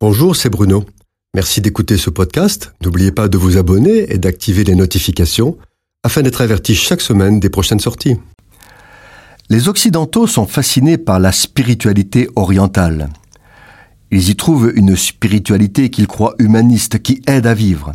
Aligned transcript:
Bonjour, 0.00 0.36
c'est 0.36 0.48
Bruno. 0.48 0.84
Merci 1.34 1.60
d'écouter 1.60 1.96
ce 1.96 2.08
podcast. 2.08 2.72
N'oubliez 2.84 3.10
pas 3.10 3.26
de 3.26 3.36
vous 3.36 3.56
abonner 3.56 4.12
et 4.12 4.18
d'activer 4.18 4.62
les 4.62 4.76
notifications 4.76 5.58
afin 6.04 6.22
d'être 6.22 6.40
averti 6.40 6.76
chaque 6.76 7.00
semaine 7.00 7.40
des 7.40 7.50
prochaines 7.50 7.80
sorties. 7.80 8.14
Les 9.50 9.68
Occidentaux 9.68 10.28
sont 10.28 10.46
fascinés 10.46 10.98
par 10.98 11.18
la 11.18 11.32
spiritualité 11.32 12.28
orientale. 12.36 13.08
Ils 14.12 14.30
y 14.30 14.36
trouvent 14.36 14.72
une 14.72 14.94
spiritualité 14.94 15.90
qu'ils 15.90 16.06
croient 16.06 16.36
humaniste 16.38 17.02
qui 17.02 17.20
aide 17.26 17.48
à 17.48 17.54
vivre. 17.54 17.92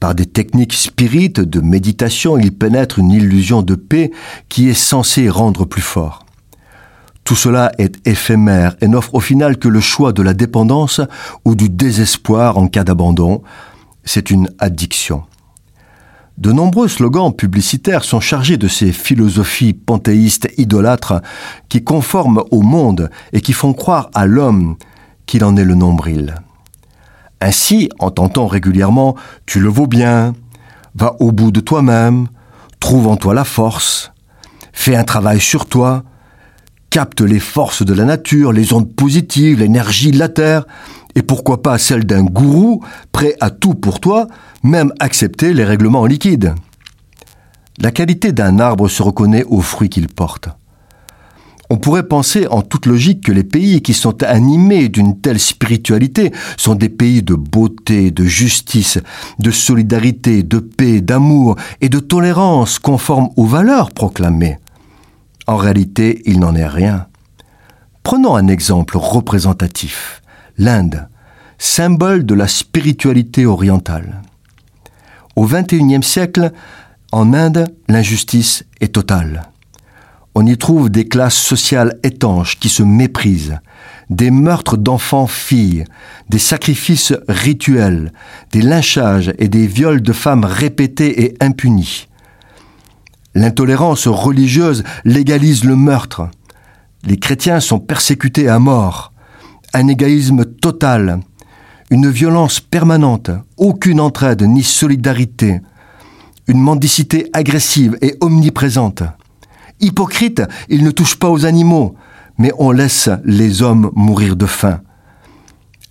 Par 0.00 0.16
des 0.16 0.26
techniques 0.26 0.74
spirites 0.74 1.38
de 1.38 1.60
méditation, 1.60 2.36
ils 2.36 2.52
pénètrent 2.52 2.98
une 2.98 3.12
illusion 3.12 3.62
de 3.62 3.76
paix 3.76 4.10
qui 4.48 4.68
est 4.68 4.74
censée 4.74 5.30
rendre 5.30 5.66
plus 5.66 5.82
fort. 5.82 6.25
Tout 7.26 7.34
cela 7.34 7.72
est 7.78 8.06
éphémère 8.06 8.76
et 8.80 8.86
n'offre 8.86 9.16
au 9.16 9.20
final 9.20 9.56
que 9.58 9.66
le 9.66 9.80
choix 9.80 10.12
de 10.12 10.22
la 10.22 10.32
dépendance 10.32 11.00
ou 11.44 11.56
du 11.56 11.68
désespoir 11.68 12.56
en 12.56 12.68
cas 12.68 12.84
d'abandon. 12.84 13.42
C'est 14.04 14.30
une 14.30 14.48
addiction. 14.60 15.24
De 16.38 16.52
nombreux 16.52 16.86
slogans 16.86 17.34
publicitaires 17.34 18.04
sont 18.04 18.20
chargés 18.20 18.58
de 18.58 18.68
ces 18.68 18.92
philosophies 18.92 19.72
panthéistes 19.72 20.48
idolâtres 20.56 21.20
qui 21.68 21.82
conforment 21.82 22.44
au 22.52 22.62
monde 22.62 23.10
et 23.32 23.40
qui 23.40 23.52
font 23.52 23.72
croire 23.72 24.08
à 24.14 24.26
l'homme 24.26 24.76
qu'il 25.26 25.42
en 25.42 25.56
est 25.56 25.64
le 25.64 25.74
nombril. 25.74 26.36
Ainsi, 27.40 27.88
en 27.98 28.12
tentant 28.12 28.46
régulièrement 28.46 29.16
Tu 29.46 29.58
le 29.58 29.68
vaux 29.68 29.88
bien, 29.88 30.32
va 30.94 31.16
au 31.18 31.32
bout 31.32 31.50
de 31.50 31.58
toi-même, 31.58 32.28
trouve 32.78 33.08
en 33.08 33.16
toi 33.16 33.34
la 33.34 33.44
force, 33.44 34.12
fais 34.72 34.94
un 34.94 35.02
travail 35.02 35.40
sur 35.40 35.66
toi, 35.66 36.04
capte 36.96 37.20
les 37.20 37.40
forces 37.40 37.84
de 37.84 37.92
la 37.92 38.06
nature, 38.06 38.54
les 38.54 38.72
ondes 38.72 38.90
positives, 38.90 39.58
l'énergie 39.58 40.12
de 40.12 40.18
la 40.18 40.30
Terre, 40.30 40.64
et 41.14 41.20
pourquoi 41.20 41.60
pas 41.60 41.76
celle 41.76 42.06
d'un 42.06 42.24
gourou, 42.24 42.82
prêt 43.12 43.34
à 43.38 43.50
tout 43.50 43.74
pour 43.74 44.00
toi, 44.00 44.28
même 44.62 44.94
accepter 44.98 45.52
les 45.52 45.64
règlements 45.64 46.00
en 46.00 46.06
liquide. 46.06 46.54
La 47.76 47.90
qualité 47.90 48.32
d'un 48.32 48.58
arbre 48.60 48.88
se 48.88 49.02
reconnaît 49.02 49.44
aux 49.44 49.60
fruits 49.60 49.90
qu'il 49.90 50.08
porte. 50.08 50.48
On 51.68 51.76
pourrait 51.76 52.08
penser 52.08 52.46
en 52.46 52.62
toute 52.62 52.86
logique 52.86 53.24
que 53.24 53.32
les 53.32 53.44
pays 53.44 53.82
qui 53.82 53.92
sont 53.92 54.22
animés 54.22 54.88
d'une 54.88 55.20
telle 55.20 55.38
spiritualité 55.38 56.32
sont 56.56 56.76
des 56.76 56.88
pays 56.88 57.22
de 57.22 57.34
beauté, 57.34 58.10
de 58.10 58.24
justice, 58.24 58.98
de 59.38 59.50
solidarité, 59.50 60.42
de 60.42 60.60
paix, 60.60 61.02
d'amour 61.02 61.56
et 61.82 61.90
de 61.90 61.98
tolérance 61.98 62.78
conformes 62.78 63.28
aux 63.36 63.44
valeurs 63.44 63.90
proclamées. 63.90 64.56
En 65.46 65.56
réalité, 65.56 66.22
il 66.26 66.40
n'en 66.40 66.54
est 66.54 66.66
rien. 66.66 67.06
Prenons 68.02 68.34
un 68.34 68.48
exemple 68.48 68.96
représentatif. 68.96 70.22
L'Inde, 70.58 71.08
symbole 71.58 72.26
de 72.26 72.34
la 72.34 72.48
spiritualité 72.48 73.46
orientale. 73.46 74.22
Au 75.36 75.46
XXIe 75.46 76.02
siècle, 76.02 76.52
en 77.12 77.32
Inde, 77.32 77.68
l'injustice 77.88 78.64
est 78.80 78.94
totale. 78.94 79.42
On 80.34 80.44
y 80.44 80.58
trouve 80.58 80.90
des 80.90 81.08
classes 81.08 81.36
sociales 81.36 81.98
étanches 82.02 82.58
qui 82.58 82.68
se 82.68 82.82
méprisent, 82.82 83.58
des 84.10 84.30
meurtres 84.30 84.76
d'enfants-filles, 84.76 85.84
des 86.28 86.38
sacrifices 86.38 87.14
rituels, 87.28 88.12
des 88.52 88.62
lynchages 88.62 89.32
et 89.38 89.48
des 89.48 89.66
viols 89.66 90.02
de 90.02 90.12
femmes 90.12 90.44
répétés 90.44 91.24
et 91.24 91.36
impunis. 91.40 92.08
L'intolérance 93.36 94.08
religieuse 94.08 94.82
légalise 95.04 95.64
le 95.64 95.76
meurtre. 95.76 96.30
Les 97.04 97.18
chrétiens 97.18 97.60
sont 97.60 97.78
persécutés 97.78 98.48
à 98.48 98.58
mort. 98.58 99.12
Un 99.74 99.88
égoïsme 99.88 100.46
total. 100.46 101.20
Une 101.90 102.08
violence 102.08 102.60
permanente. 102.60 103.30
Aucune 103.58 104.00
entraide 104.00 104.40
ni 104.40 104.62
solidarité. 104.62 105.60
Une 106.48 106.60
mendicité 106.60 107.28
agressive 107.34 107.98
et 108.00 108.16
omniprésente. 108.22 109.02
Hypocrite, 109.80 110.42
il 110.70 110.82
ne 110.82 110.90
touche 110.90 111.16
pas 111.16 111.28
aux 111.28 111.44
animaux, 111.44 111.94
mais 112.38 112.52
on 112.58 112.70
laisse 112.70 113.10
les 113.26 113.60
hommes 113.60 113.90
mourir 113.94 114.36
de 114.36 114.46
faim. 114.46 114.80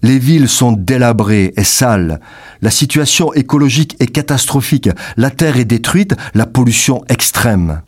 Les 0.05 0.19
villes 0.19 0.49
sont 0.49 0.71
délabrées 0.71 1.51
et 1.57 1.63
sales. 1.63 2.19
La 2.61 2.69
situation 2.69 3.33
écologique 3.33 3.95
est 3.99 4.05
catastrophique. 4.05 4.87
La 5.17 5.31
terre 5.31 5.57
est 5.57 5.65
détruite, 5.65 6.15
la 6.35 6.45
pollution 6.45 7.03
extrême. 7.09 7.81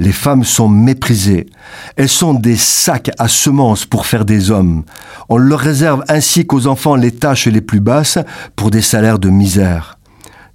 Les 0.00 0.10
femmes 0.10 0.42
sont 0.42 0.68
méprisées. 0.68 1.46
Elles 1.94 2.08
sont 2.08 2.34
des 2.34 2.56
sacs 2.56 3.12
à 3.20 3.28
semences 3.28 3.86
pour 3.86 4.06
faire 4.06 4.24
des 4.24 4.50
hommes. 4.50 4.82
On 5.28 5.36
leur 5.36 5.60
réserve 5.60 6.02
ainsi 6.08 6.44
qu'aux 6.44 6.66
enfants 6.66 6.96
les 6.96 7.12
tâches 7.12 7.46
les 7.46 7.60
plus 7.60 7.78
basses 7.78 8.18
pour 8.56 8.72
des 8.72 8.82
salaires 8.82 9.20
de 9.20 9.30
misère. 9.30 10.00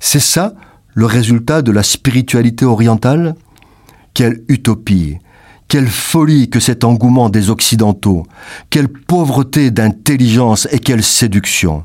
C'est 0.02 0.20
ça 0.20 0.54
le 0.96 1.06
résultat 1.06 1.62
de 1.62 1.72
la 1.72 1.84
spiritualité 1.84 2.66
orientale? 2.66 3.36
Quelle 4.14 4.44
utopie 4.50 5.18
quelle 5.74 5.90
folie 5.90 6.52
que 6.52 6.60
cet 6.60 6.84
engouement 6.84 7.32
des 7.32 7.50
Occidentaux, 7.50 8.28
quelle 8.70 8.90
pauvreté 8.90 9.72
d'intelligence 9.72 10.68
et 10.72 10.78
quelle 10.78 11.02
séduction. 11.02 11.84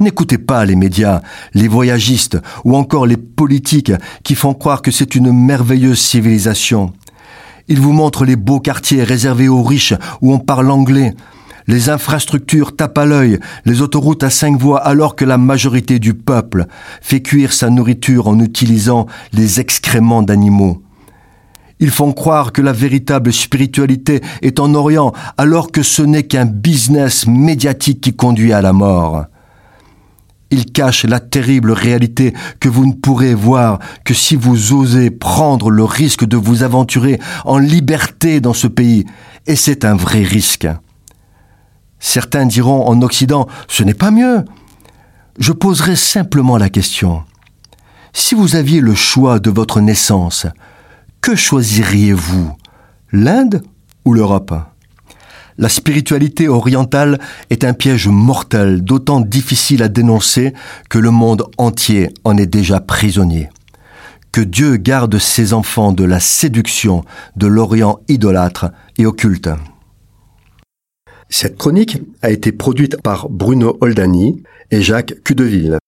N'écoutez 0.00 0.38
pas 0.38 0.64
les 0.64 0.74
médias, 0.74 1.22
les 1.54 1.68
voyagistes 1.68 2.36
ou 2.64 2.74
encore 2.74 3.06
les 3.06 3.16
politiques 3.16 3.92
qui 4.24 4.34
font 4.34 4.54
croire 4.54 4.82
que 4.82 4.90
c'est 4.90 5.14
une 5.14 5.30
merveilleuse 5.30 6.00
civilisation. 6.00 6.92
Ils 7.68 7.78
vous 7.78 7.92
montrent 7.92 8.24
les 8.24 8.34
beaux 8.34 8.58
quartiers 8.58 9.04
réservés 9.04 9.48
aux 9.48 9.62
riches 9.62 9.94
où 10.20 10.34
on 10.34 10.40
parle 10.40 10.72
anglais, 10.72 11.14
les 11.68 11.90
infrastructures 11.90 12.74
tapent 12.74 12.98
à 12.98 13.06
l'œil, 13.06 13.38
les 13.66 13.82
autoroutes 13.82 14.24
à 14.24 14.30
cinq 14.30 14.58
voies 14.58 14.80
alors 14.80 15.14
que 15.14 15.24
la 15.24 15.38
majorité 15.38 16.00
du 16.00 16.12
peuple 16.12 16.66
fait 17.00 17.22
cuire 17.22 17.52
sa 17.52 17.70
nourriture 17.70 18.26
en 18.26 18.40
utilisant 18.40 19.06
les 19.32 19.60
excréments 19.60 20.22
d'animaux. 20.24 20.81
Ils 21.82 21.90
font 21.90 22.12
croire 22.12 22.52
que 22.52 22.62
la 22.62 22.72
véritable 22.72 23.32
spiritualité 23.32 24.20
est 24.40 24.60
en 24.60 24.72
Orient, 24.72 25.12
alors 25.36 25.72
que 25.72 25.82
ce 25.82 26.00
n'est 26.00 26.22
qu'un 26.22 26.44
business 26.44 27.26
médiatique 27.26 28.00
qui 28.00 28.14
conduit 28.14 28.52
à 28.52 28.62
la 28.62 28.72
mort. 28.72 29.24
Ils 30.52 30.66
cachent 30.66 31.04
la 31.06 31.18
terrible 31.18 31.72
réalité 31.72 32.34
que 32.60 32.68
vous 32.68 32.86
ne 32.86 32.92
pourrez 32.92 33.34
voir 33.34 33.80
que 34.04 34.14
si 34.14 34.36
vous 34.36 34.72
osez 34.72 35.10
prendre 35.10 35.70
le 35.70 35.82
risque 35.82 36.24
de 36.24 36.36
vous 36.36 36.62
aventurer 36.62 37.18
en 37.44 37.58
liberté 37.58 38.40
dans 38.40 38.54
ce 38.54 38.68
pays, 38.68 39.04
et 39.48 39.56
c'est 39.56 39.84
un 39.84 39.96
vrai 39.96 40.22
risque. 40.22 40.68
Certains 41.98 42.46
diront 42.46 42.86
en 42.86 43.02
Occident, 43.02 43.48
ce 43.66 43.82
n'est 43.82 43.92
pas 43.92 44.12
mieux. 44.12 44.44
Je 45.36 45.50
poserai 45.50 45.96
simplement 45.96 46.58
la 46.58 46.68
question. 46.68 47.24
Si 48.12 48.36
vous 48.36 48.54
aviez 48.54 48.80
le 48.80 48.94
choix 48.94 49.40
de 49.40 49.50
votre 49.50 49.80
naissance, 49.80 50.46
que 51.22 51.36
choisiriez-vous 51.36 52.52
L'Inde 53.12 53.62
ou 54.04 54.12
l'Europe? 54.12 54.52
La 55.56 55.68
spiritualité 55.68 56.48
orientale 56.48 57.20
est 57.48 57.64
un 57.64 57.74
piège 57.74 58.08
mortel, 58.08 58.82
d'autant 58.82 59.20
difficile 59.20 59.82
à 59.82 59.88
dénoncer 59.88 60.52
que 60.90 60.98
le 60.98 61.10
monde 61.10 61.44
entier 61.58 62.08
en 62.24 62.36
est 62.36 62.46
déjà 62.46 62.80
prisonnier. 62.80 63.48
Que 64.32 64.40
Dieu 64.40 64.76
garde 64.76 65.18
ses 65.18 65.52
enfants 65.52 65.92
de 65.92 66.04
la 66.04 66.20
séduction 66.20 67.04
de 67.36 67.46
l'Orient 67.46 68.00
idolâtre 68.08 68.72
et 68.98 69.06
occulte. 69.06 69.50
Cette 71.28 71.56
chronique 71.56 71.98
a 72.22 72.30
été 72.30 72.50
produite 72.50 73.00
par 73.00 73.28
Bruno 73.28 73.78
Oldani 73.80 74.42
et 74.70 74.82
Jacques 74.82 75.14
Cudeville. 75.22 75.78